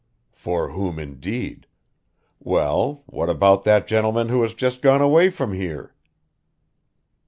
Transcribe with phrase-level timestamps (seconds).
[0.33, 1.67] "For whom indeed!
[2.39, 5.93] Well, what about that gentleman who has just gone away from here?"